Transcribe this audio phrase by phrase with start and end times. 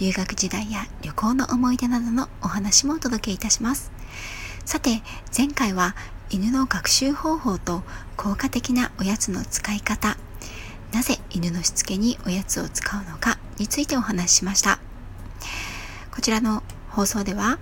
[0.00, 3.90] 留学時代や旅行の思い出などのお話もお届けいたします。
[4.64, 5.02] さて
[5.36, 5.96] 前回は
[6.30, 7.82] 犬の学習方法と
[8.16, 10.18] 効果的なおやつの使い方
[10.92, 14.78] なぜ犬のしつけにおやつを使うのかについてお話ししました。
[16.14, 17.58] こちらの放送では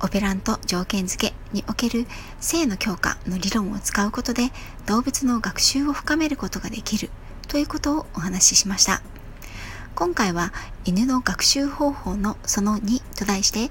[0.00, 2.06] オペラント条件付けにおける
[2.40, 4.50] 性の強化の理論を使うことで
[4.86, 7.10] 動物の学習を深めることができる
[7.48, 9.02] ということをお話ししました。
[9.94, 10.52] 今回は
[10.84, 13.70] 犬の学習方法のその2と題して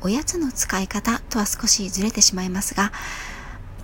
[0.00, 2.90] おやつの使い方とは少しずれてしまいますが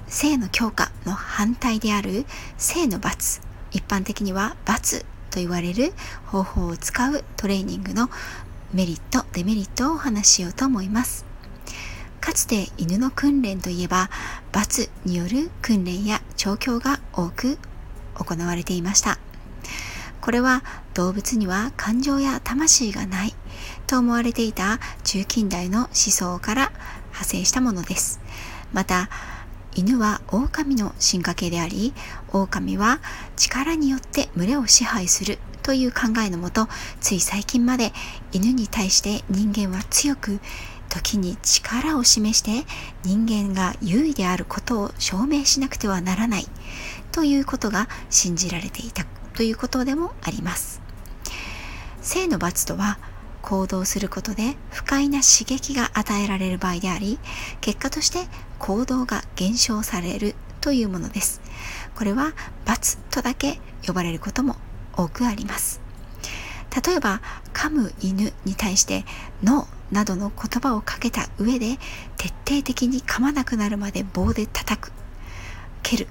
[0.06, 2.24] 性の強化の反対である
[2.56, 3.40] 性の罰。
[3.70, 5.92] 一般的には罰と言われる
[6.26, 8.08] 方法を使うトレーニングの
[8.72, 11.26] メリットデメリットをお話ししようと思います。
[12.20, 14.08] かつて犬の訓練といえば
[14.52, 17.58] 罰による訓練や調教が多く
[18.14, 19.18] 行われていました。
[20.24, 20.62] これは
[20.94, 23.34] 動物には感情や魂がない。
[23.86, 26.72] と思われていた中近代の思想から
[27.08, 28.20] 派生したものです。
[28.72, 29.10] また
[29.74, 31.92] 犬は狼の進化系であり
[32.32, 33.00] 狼は
[33.36, 36.68] 力によって群れを支配するという考えのもと
[37.02, 37.92] つい最近まで
[38.32, 40.40] 犬に対して人間は強く
[40.88, 42.66] 時に力を示して
[43.02, 46.46] 人間が優位であることを証明しなくてはならない
[47.12, 49.13] ということが信じられていた。
[49.34, 50.80] ということでもあります。
[52.00, 52.98] 性の罰とは
[53.42, 57.18] 行動することで不快な刺激が与えられる場合であり
[57.60, 58.26] 結果として
[58.58, 61.42] 行動が減少されるというものです。
[61.94, 62.32] これは
[62.64, 64.56] 罰とだけ呼ばれることも
[64.96, 65.80] 多くあります。
[66.86, 67.20] 例えば
[67.52, 69.04] 噛む犬に対して
[69.42, 71.78] ノーなどの言葉をかけた上で
[72.16, 74.92] 徹底的に噛まなくなるまで棒で叩く。
[75.82, 76.08] 蹴る。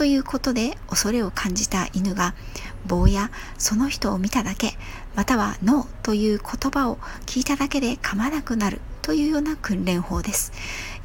[0.00, 2.34] ということで恐れを感じた犬が
[2.86, 4.78] 棒やその人を見ただけ
[5.14, 6.96] またはノーという言葉を
[7.26, 10.52] 聞いただけで噛まなくなるというような訓練法です。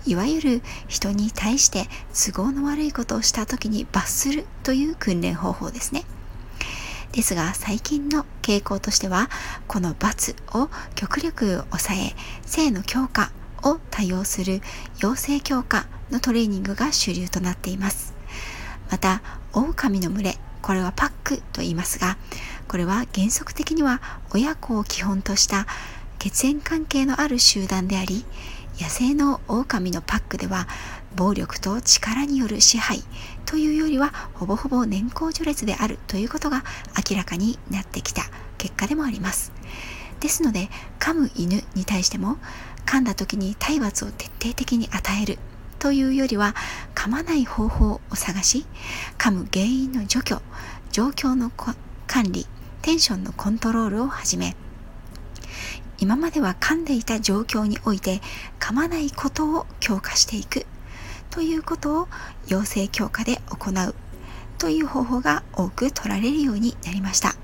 [0.05, 6.05] いわゆる人に対して都合の悪いことをした時に罰するという訓練方法ですね。
[7.11, 9.29] ですが最近の傾向としては
[9.67, 14.61] この罰を極力抑え性の強化を多用する
[15.01, 18.14] 養成強化のトレーニングが主流となっています。
[18.89, 19.21] また
[19.53, 22.17] 狼の群れこれはパックと言いますが
[22.67, 24.01] これは原則的には
[24.33, 25.67] 親子を基本とした
[26.19, 28.25] 血縁関係のある集団であり
[28.79, 30.67] 野生の狼のパックでは
[31.15, 33.03] 暴力と力による支配
[33.45, 36.63] というよりはほぼほぼ年功序列であるということが
[37.09, 38.23] 明らかになってきた
[38.57, 39.53] 結果でもあります。
[40.19, 40.69] ですので
[40.99, 42.37] 噛む犬に対しても
[42.85, 45.37] 噛んだ時に体罰を徹底的に与える
[45.85, 46.55] というよりは
[46.95, 48.65] 噛まない方法を探し
[49.19, 50.41] 噛む原因の除去
[50.91, 52.47] 状況の管理
[52.81, 54.55] テンションのコントロールをはじめ
[55.99, 58.19] 今までは噛んでいた状況において
[58.59, 60.65] 噛まないことを強化していく
[61.29, 62.07] ということを
[62.47, 63.93] 養成強化で行う
[64.57, 67.35] という方法が多く取られるようになりました。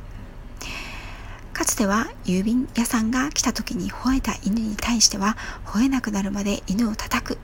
[1.53, 7.37] かつては郵便屋さんが来た時に吠えた犬に対しては吠えなくなるまで犬を叩く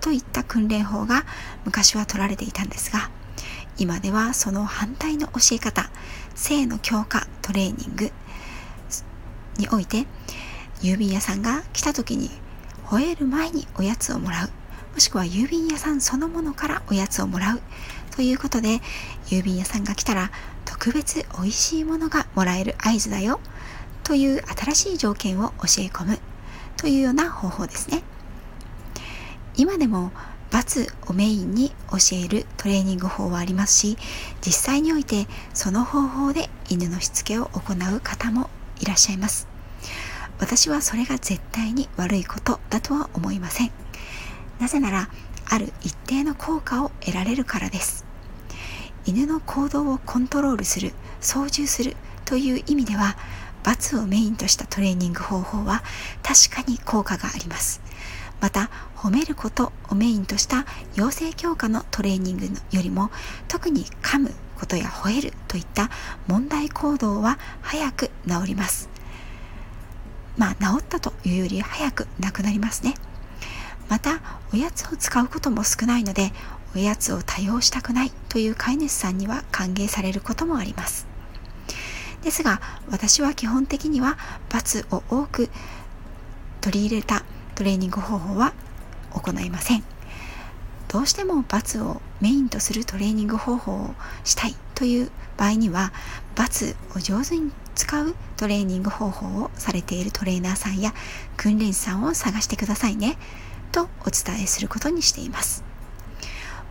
[0.00, 1.24] といった訓練法が
[1.64, 3.10] 昔は取られていたんですが
[3.78, 5.90] 今ではその反対の教え方
[6.34, 8.10] 性の強化トレーニング
[9.58, 10.06] において
[10.82, 12.30] 郵便屋さんが来た時に
[12.86, 14.50] 吠える前におやつをもらう
[14.94, 17.60] もしくは郵便屋さんそのものからおやつをもらう
[18.16, 18.80] ということで
[19.26, 20.30] 郵便屋さんが来たら
[20.64, 23.40] 特別美味しいものがもらえる合図だよ
[24.02, 26.18] という新しい条件を教え込む
[26.76, 28.02] というような方法ですね。
[29.60, 30.10] 今でも
[30.50, 33.98] 罰をメインに教えるトレーニング法はありますし
[34.40, 38.48] 実際においてその方法で犬のしつけを行う方も
[38.80, 39.48] いらっしゃいます。
[40.38, 43.70] 私はそれが絶対に悪いことだとは思いません。
[44.58, 45.10] なぜなら
[45.50, 48.06] ある一定の効果を得られるからです。
[49.04, 53.18] 犬の行動をコントロールする操縦するという意味では
[53.62, 55.82] 罰をメインとしたトレーニング方法は
[56.22, 57.82] 確かに効果があります。
[58.40, 63.10] また褒めることをメインとした養成強化のトレーニングよりも
[63.48, 65.90] 特に噛むことや吠えるといった
[66.26, 68.88] 問題行動は早く治ります。
[70.36, 72.94] まあ治ったというより早くなくなりますね。
[73.88, 74.20] また
[74.52, 76.32] おやつを使うことも少ないので
[76.74, 81.06] おやつを多用したくないという飼い主さんには歓迎されることもあります。
[82.22, 82.60] ですが
[82.90, 84.18] 私は基本的には
[84.50, 85.50] 罰を多く
[86.60, 87.24] 取り入れた
[87.60, 88.54] トレーニング方法は
[89.10, 89.84] 行いません。
[90.88, 95.92] どうしても罰をメインとするトレーニング方法をしたいという場合には
[96.34, 100.94] 罰を上手に使うトレーニング方法をされているトレーナーさんや
[101.36, 103.18] 訓練士さんを探してくださいね。
[103.72, 105.62] とお伝えすることにしています。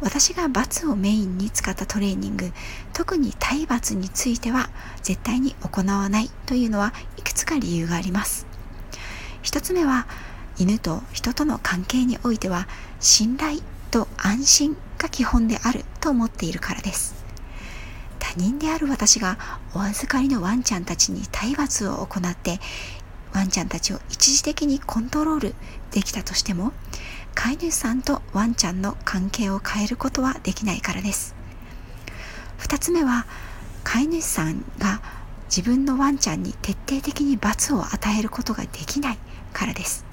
[0.01, 2.51] 私が罰をメインに使ったトレーニング
[2.94, 4.71] 特に体罰については
[5.03, 8.47] 絶対に行わないというのはいくつか理由があります。
[9.44, 10.07] 一つ目は
[10.60, 12.68] 犬と人との関係においては
[13.00, 13.62] 信頼
[13.92, 17.16] と安心が基本であると思っているからです。
[18.20, 19.38] 他人である私が
[19.74, 22.60] お預かりのワンちゃんたちに体罰を行って
[23.34, 25.56] ワンちゃんたちを一時的にコントロール
[25.92, 26.74] できたとしても
[27.34, 31.36] 飼い主さんとワンちゃんの関係を変えることはできないからです。
[32.60, 33.26] 2つ目は
[33.86, 35.02] 飼い主さんが
[35.46, 39.18] 自分のワンちゃんに徹底的に罰を与えることができない
[39.54, 40.09] からです。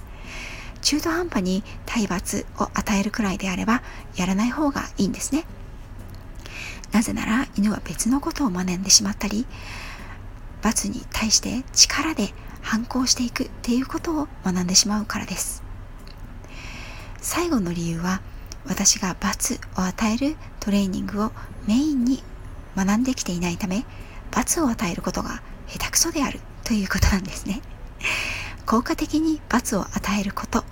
[0.87, 3.83] 中途半端に体罰を与えるくらいであれば
[4.15, 5.45] やらない方がいいんですね。
[6.93, 9.47] なぜなら犬は別のことを学んでしまったり
[10.63, 12.29] 罰に対して力で
[12.63, 15.65] 反抗していくっていうことを学んでしまうからです。
[17.21, 18.21] 最後の理由は
[18.69, 21.33] 私が罰を与えるトレーニングを
[21.67, 22.23] メインに
[22.77, 23.85] 学んできていないため
[24.31, 27.61] 罰を与えることが下手くそであるということなんですね。
[28.67, 30.65] 効果的に罰を与えること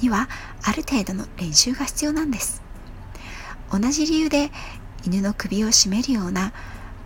[0.00, 0.28] には
[0.62, 2.62] ある程度の練習が必要なんです。
[3.72, 4.50] 同じ理由で
[5.04, 6.52] 犬の首を絞めるような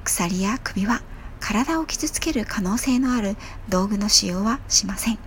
[0.03, 1.03] 鎖や首輪
[1.39, 3.37] 体を傷つける可能性のある
[3.69, 5.19] 道具の使用はしません。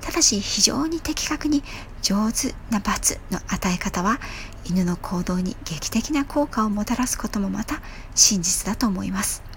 [0.00, 1.64] ただし非常に的確に
[2.02, 4.20] 上手な罰の与え方は
[4.64, 7.80] 犬の行動に劇的な効果をもたらすこともまた
[8.14, 9.47] 真実だと思います。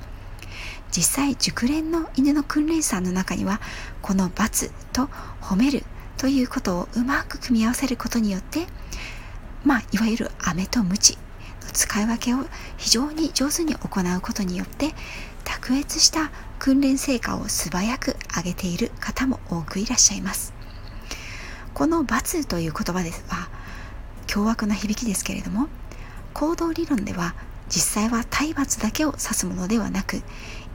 [0.91, 3.59] 実際熟練の犬の訓練士さんの中には
[4.01, 5.07] この罰と
[5.41, 5.83] 褒める
[6.17, 8.67] ということをうまく組み合わせることによって
[9.63, 11.19] まあいわゆる飴と鞭の
[11.71, 12.39] 使い分けを
[12.77, 14.93] 非常に上手に行うことによって
[15.43, 20.53] 卓越した訓練成果を素早く上げている方も多くいらっしゃいます。
[21.73, 23.49] この罰という言葉ですは
[24.27, 25.67] 凶悪な響きですけれども
[26.33, 27.33] 行動理論では
[27.69, 30.21] 実際は体罰だけを指すものではなく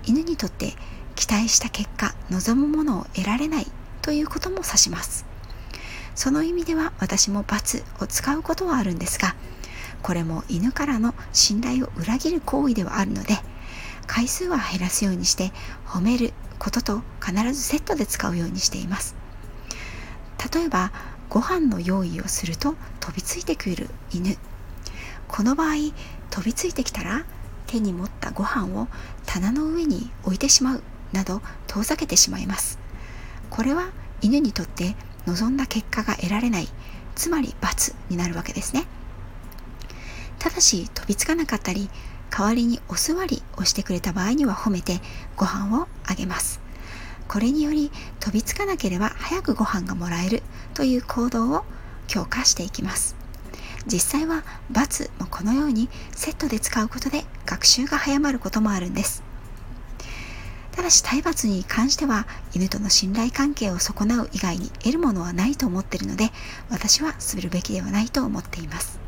[0.06, 0.74] 犬にとって
[1.14, 3.66] 期待した結果望むものを得られない
[4.02, 5.26] ということも指します。
[6.14, 9.36] その意味では私も罰を使うことはあるんですが
[10.02, 13.34] これも犬からの信頼を裏切る行為ではあるので
[14.06, 15.52] 回数は減らすようにして
[15.84, 19.14] 褒めることと必ずセットで使うようにしています。
[20.54, 20.92] 例えば
[21.28, 24.36] ご飯の用意をすると飛びついてくる犬。
[25.28, 25.74] この場合
[26.30, 27.24] 飛びついてきたら
[27.66, 28.88] 手に持ったご飯を
[29.26, 30.82] 棚の上に置いてしまう
[31.12, 32.78] など遠ざけてしまいます。
[33.50, 33.90] これは
[34.22, 34.96] 犬にとって
[35.26, 36.68] 望んだ結果が得られない
[37.14, 38.86] つまり罰になるわけですね。
[40.38, 41.88] ただし飛びつかなかったり
[42.30, 45.00] 代わりにお座りをしてくれた場合には褒めて
[45.36, 46.60] ご飯をあげます。
[47.28, 47.90] これにより
[48.20, 50.42] 飛びつかなければ早くご飯がもらえる
[50.74, 51.64] という行動を
[52.06, 53.16] 強化していきます。
[53.86, 59.22] 実際は×もこのようにセットで使うことで学習が早まることもあるんです。
[60.72, 66.30] ただし体罰に関しては犬との信頼関係を損なう以外に得るものはないと思っているので
[66.68, 68.98] 私はするべきではないと思っています。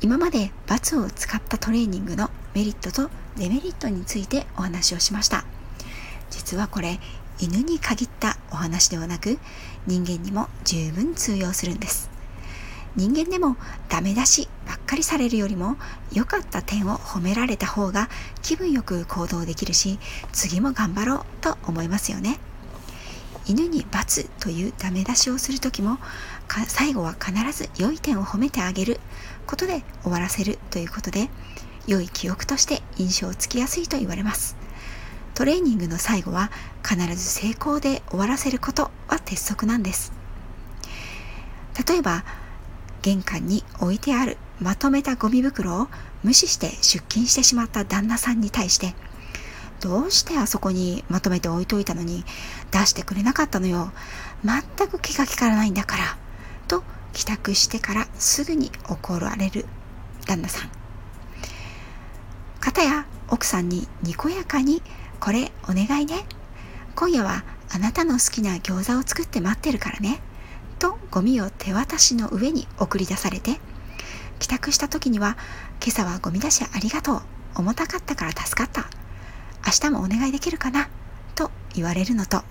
[0.00, 5.44] 今まで罰を使ったトレーニングのメリットとデメリットについてお話をしました。
[6.30, 6.98] 実はこれ
[7.38, 9.38] 犬に限ったお話ではなく
[9.86, 12.11] 人間にも十分通用するんです。
[12.94, 13.56] 人間でも
[13.88, 15.76] ダメ出しばっかりされるよりも
[16.12, 18.08] 良かった点を褒められた方が
[18.42, 19.98] 気分よく行動できるし
[20.32, 22.38] 次も頑張ろうと思いますよね。
[23.44, 25.98] 犬に罰というダメ出しをする時も
[26.68, 29.00] 最後は必ず良い点を褒めてあげる
[29.46, 31.28] ことで終わらせるということで
[31.88, 34.56] 良い記憶として印象をつきやすいと言われます。
[35.34, 36.50] トレーニングの最後は
[36.86, 40.12] 必ず成功で終わらせることは鉄則なんです。
[41.88, 42.24] 例えば
[43.02, 45.88] 玄関に置いてあるまとめたゴミ袋を
[46.22, 48.94] 無視して出勤してしまった旦那さんに対して
[49.80, 52.24] どうしてあそこにまとめて置いといたのに
[52.70, 53.92] 出してくれなかったのよ。
[54.44, 56.16] 全く気が利かないんだから
[56.68, 59.66] と帰宅してからすぐに怒られる
[60.24, 60.70] 旦那さん。
[62.60, 64.82] かたや奥さんににこやかに
[65.18, 66.26] 「これお願いね。
[66.94, 70.20] 今夜はあなたの好きな餃子を作って待ってるからね。
[71.12, 73.60] ゴミを手渡しの上に送り出されて
[74.40, 75.36] 帰宅した時には
[75.80, 77.22] 今朝はゴミ出しありがとう。
[77.54, 78.86] 重たかったから助かった。
[79.66, 80.88] 明日もお願いできるかな？
[81.34, 82.42] と言われるのと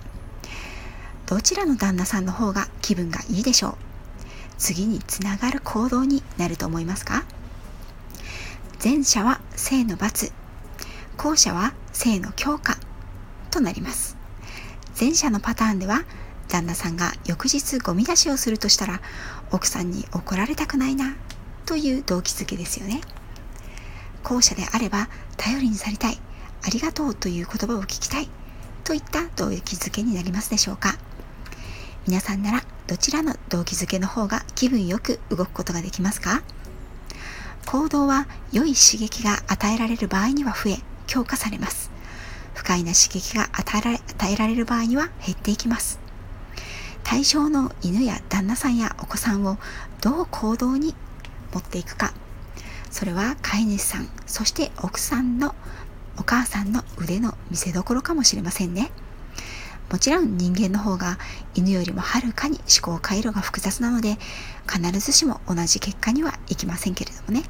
[1.25, 3.75] どちらの旦那さんの方が気分がいいでしょう
[4.58, 7.24] 次につながる行動になると思いますか
[8.84, 10.32] 前者は性の罰
[11.18, 12.77] 後者は性の強化
[13.50, 14.18] となります。
[15.00, 16.03] 前者のパターンでは
[16.51, 19.01] 旦那さんが翌日ゴミ出しをするとしたら
[19.51, 21.15] 奥さんに怒られたくないな
[21.65, 23.01] という動機づけですよね。
[24.24, 26.20] 後者であれば頼りにされたい
[26.63, 28.29] ありがとうという言葉を聞きたい
[28.84, 30.96] といった動機づけになりますでしょうか。
[32.05, 36.43] 皆さんならどちらの動機づけの方が気分よく動くことができますか？
[37.65, 41.91] 行動は良い刺激が与えられる場合には増え強化されます。
[42.53, 46.00] 不快な刺激が与えられ与えられる場合には減っていきます。
[47.12, 49.58] 対象の犬や旦那さんやお子さんを
[50.00, 50.96] どう行動に
[51.51, 52.13] 持っていくか。
[52.89, 55.53] それは飼い主さんそして奥さんの
[56.18, 58.91] お母さんの腕の見せ所かもしれませんね。
[59.91, 61.18] もちろん人間の方が
[61.53, 64.18] 犬よりもはるかに思考回路が複雑なので
[64.65, 67.44] 必ずしも同じ結果にはいきませんけれどもね。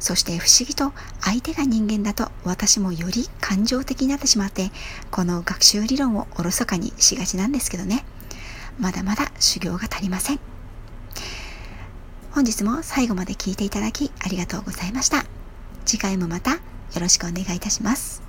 [0.00, 4.72] そして不思議と相手が人間だと私もより感情的になってしまって
[5.12, 8.04] この学習理論をおろそかにしがちなんですけどね。
[8.78, 10.40] まだまだ修行が足りません。
[12.32, 15.24] 本日も最後まで聞いていただきありがとうございました。
[15.86, 16.58] 次回もまたよ
[17.00, 18.25] ろしくお願いいたします。